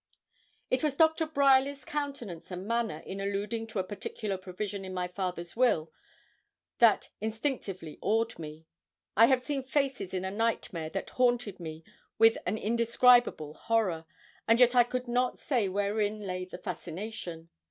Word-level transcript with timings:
It 0.71 0.81
was 0.83 0.95
Doctor 0.95 1.27
Bryerly's 1.27 1.85
countenance 1.85 2.49
and 2.49 2.65
manner 2.65 3.03
in 3.05 3.21
alluding 3.21 3.67
to 3.67 3.77
a 3.77 3.83
particular 3.83 4.35
provision 4.35 4.83
in 4.83 4.95
my 4.95 5.07
father's 5.07 5.55
will 5.55 5.91
that 6.79 7.09
instinctively 7.21 7.99
awed 8.01 8.39
me. 8.39 8.65
I 9.15 9.27
have 9.27 9.43
seen 9.43 9.61
faces 9.61 10.15
in 10.15 10.25
a 10.25 10.31
nightmare 10.31 10.89
that 10.89 11.11
haunted 11.11 11.59
me 11.59 11.83
with 12.17 12.35
an 12.47 12.57
indescribable 12.57 13.53
horror, 13.53 14.05
and 14.47 14.59
yet 14.59 14.73
I 14.73 14.83
could 14.85 15.07
not 15.07 15.37
say 15.37 15.69
wherein 15.69 16.21
lay 16.21 16.45
the 16.45 16.57
fascination. 16.57 17.49